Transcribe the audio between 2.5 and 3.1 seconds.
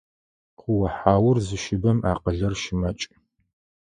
щымакӏ.